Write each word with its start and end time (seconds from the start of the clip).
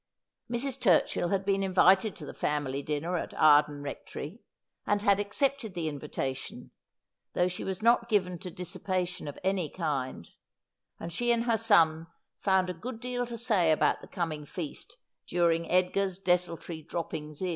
Mrs. 0.49 0.79
Turchill 0.79 1.29
had 1.29 1.45
been 1.45 1.61
invited 1.61 2.15
to 2.15 2.25
the 2.25 2.33
family 2.33 2.81
dinner 2.81 3.17
at 3.17 3.35
Arden 3.35 3.83
Rectory, 3.83 4.39
and 4.87 5.03
had 5.03 5.19
accepted 5.19 5.75
the 5.75 5.87
invitation, 5.87 6.71
though 7.33 7.47
she 7.47 7.63
was 7.63 7.83
not 7.83 8.09
given 8.09 8.39
to 8.39 8.49
dissipation 8.49 9.27
of 9.27 9.37
any 9.43 9.69
kind, 9.69 10.27
and 10.99 11.13
she 11.13 11.31
and 11.31 11.43
her 11.43 11.55
son 11.55 12.07
found 12.39 12.67
a 12.67 12.73
good 12.73 12.99
deal 12.99 13.27
to 13.27 13.37
say 13.37 13.71
about 13.71 14.01
the 14.01 14.07
coming 14.07 14.43
feast 14.43 14.97
during 15.27 15.69
Edgar's 15.69 16.19
desul 16.19 16.59
tory 16.65 16.81
droppings 16.81 17.39
in. 17.43 17.49